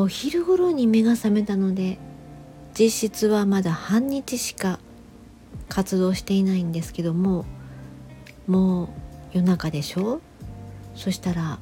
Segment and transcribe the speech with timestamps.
[0.00, 1.98] お昼頃に目が覚めたので
[2.78, 4.78] 実質はまだ半日しか
[5.68, 7.44] 活動していないんですけども
[8.46, 8.88] もう
[9.32, 10.20] 夜中でしょ？
[10.94, 11.58] そしたら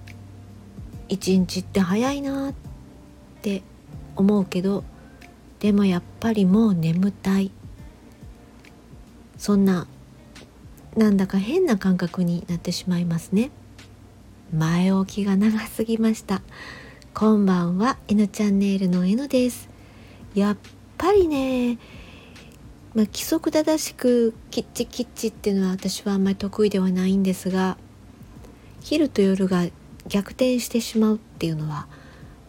[1.09, 2.55] 一日って早いなっ
[3.43, 3.63] て
[4.15, 4.85] 思うけど
[5.59, 7.51] でもやっぱりもう眠たい。
[9.37, 9.87] そんな
[10.97, 13.51] なんだか変な感覚になってしまいますね。
[14.53, 16.43] 前置きが長すぎました。
[17.19, 19.69] こんばんは N チャンネルの N です
[20.37, 20.57] やっ
[20.97, 21.77] ぱりね
[22.95, 27.77] まあ、規則正しくキッチキッチっていうのは私はあんまり得意ではないんですが
[28.83, 29.65] 昼と夜が
[30.07, 31.89] 逆転してしまうっていうのは、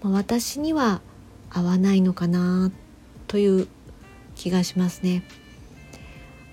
[0.03, 1.01] まあ、私には
[1.49, 2.71] 合わないのかな
[3.25, 3.67] という
[4.35, 5.23] 気がしますね。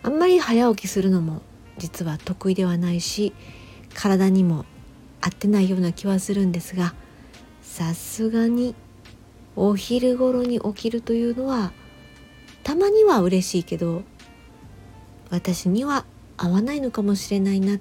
[0.03, 1.43] あんまり早起きするのも
[1.77, 3.35] 実は得意ではないし
[3.93, 4.65] 体にも
[5.21, 6.95] 合ってないような気はするんですが
[7.67, 8.75] さすがに
[9.55, 11.73] お昼頃に起きるというのは
[12.63, 14.03] たまには嬉しいけど
[15.29, 16.07] 私には
[16.39, 17.79] 合わないのかもしれないな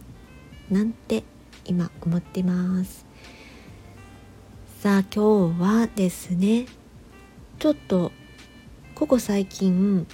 [0.70, 1.24] なんて
[1.64, 3.06] 今思ってます。
[4.80, 6.66] さあ今日はですね
[7.60, 8.12] ちょっと
[8.96, 10.06] ここ最近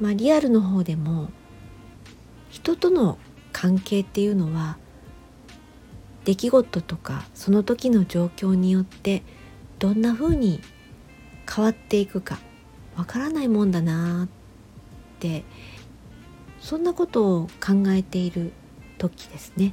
[0.00, 1.28] まあリアルの方でも
[2.50, 3.18] 人との
[3.52, 4.78] 関係っていうのは
[6.28, 9.22] 出来事とかその時の状況によって
[9.78, 10.60] どんな風に
[11.50, 12.38] 変わっていくか
[12.98, 14.28] わからないもんだなっ
[15.20, 15.44] て
[16.60, 18.52] そんなことを考えている
[18.98, 19.72] 時ですね。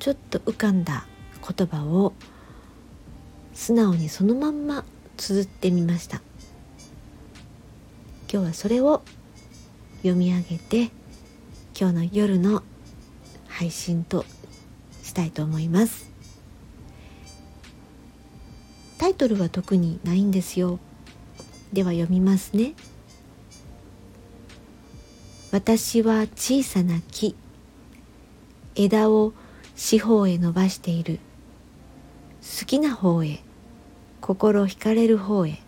[0.00, 1.06] ちょっと浮かんだ
[1.56, 2.14] 言葉を
[3.54, 4.84] 素直にそのまんま
[5.16, 6.20] 綴ってみました。
[8.28, 9.02] 今日はそれを
[9.98, 10.90] 読み上げて
[11.78, 12.64] 今日の夜の
[13.46, 14.24] 配信と
[15.06, 16.10] したいと思います。
[18.98, 20.78] タイトルは特にないんですよ。
[21.72, 22.74] では読みますね。
[25.52, 27.34] 私は小さな木。
[28.74, 29.32] 枝を
[29.74, 31.20] 四方へ伸ばしている。
[32.58, 33.40] 好きな方へ。
[34.20, 35.60] 心惹かれる方へ。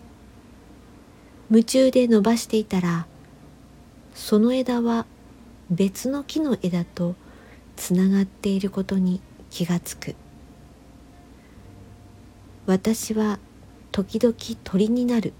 [1.50, 3.06] 夢中で伸ばしていたら
[4.14, 5.06] その枝は
[5.70, 7.14] 別の木の枝と
[7.76, 10.14] つながっていることに気がつく。
[12.66, 13.38] 私は
[13.92, 15.32] 時々鳥になる。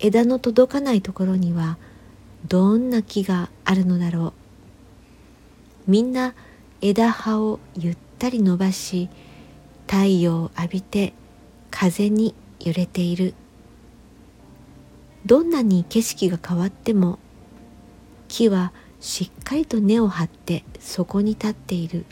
[0.00, 1.78] 枝の届かないところには
[2.48, 4.34] どんな木があるのだろ
[5.86, 5.90] う。
[5.90, 6.34] みんな
[6.80, 9.08] 枝葉をゆったり伸ばし
[9.86, 11.14] 太陽を浴びて
[11.70, 13.34] 風に揺れている。
[15.24, 17.18] どんなに景色が変わっても
[18.28, 22.04] 木はしっかりと根を張ってそこに立っている。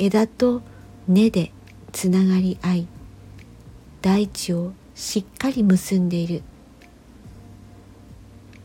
[0.00, 0.62] 枝と
[1.08, 1.50] 根で
[1.90, 2.88] つながり合い
[4.00, 6.42] 大地をしっかり結んでいる。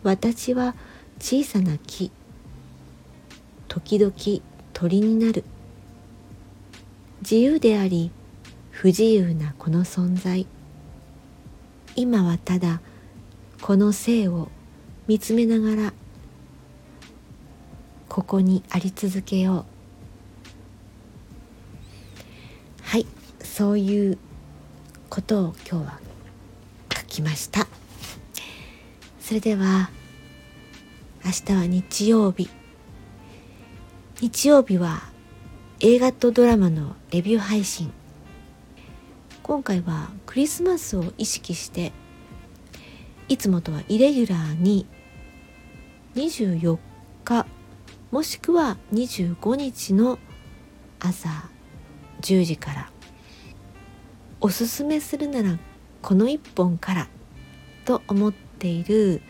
[0.04, 0.76] 私は
[1.20, 2.12] 小さな木
[3.68, 4.14] 時々
[4.74, 5.44] 鳥になる。
[7.22, 8.12] 自由であり
[8.70, 10.46] 不自由なこの存在。
[11.96, 12.80] 今はただ
[13.60, 14.50] この生を
[15.08, 15.94] 見つめながら
[18.08, 19.72] ここにあり続けよう。
[23.56, 24.18] そういう
[25.12, 26.00] ことを今日は
[26.91, 27.68] 書きました。
[29.19, 29.91] それでは
[31.24, 32.50] 明日は日曜日。
[34.22, 35.03] 日曜日は
[35.81, 37.91] 映画とドラマのレビュー配信。
[39.44, 41.91] 今回はクリスマスを意識して
[43.30, 44.88] いつもとはイレギュラーに
[46.16, 46.80] 24
[47.24, 47.46] 日
[48.09, 50.18] もしくは25日の
[51.00, 51.30] 朝
[52.22, 52.93] 10時から
[54.46, 55.58] おすすめするなら
[56.02, 57.08] この一本から
[57.86, 59.22] と思っている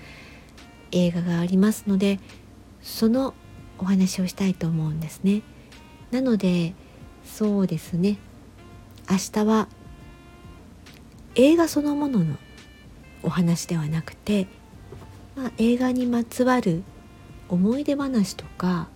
[0.92, 2.20] 映画がありますので
[2.82, 3.36] その
[3.78, 5.44] お話をしたいと思うんですね。
[6.10, 6.74] なので
[7.24, 8.18] そうですね。
[9.08, 9.68] 明日は
[11.36, 12.38] 映画そのものの
[13.22, 14.48] お話ではなくて、
[15.36, 16.82] まあ、映画にまつわる
[17.50, 18.88] 思い出話とか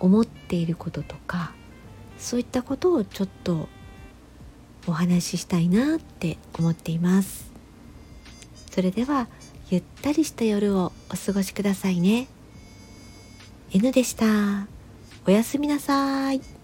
[0.00, 1.52] 思っていることとか
[2.18, 3.68] そういったことをちょっと
[4.88, 7.52] お話ししたいなって思っています。
[8.70, 9.28] それでは
[9.70, 12.26] ゆったりした夜をお過ごしくださいね。
[13.72, 14.66] N でした。
[15.26, 16.57] おやすみなさい。